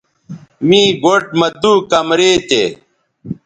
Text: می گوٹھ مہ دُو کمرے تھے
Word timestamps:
می 0.67 0.81
گوٹھ 1.03 1.29
مہ 1.39 1.47
دُو 1.61 1.73
کمرے 1.91 2.31
تھے 2.47 2.63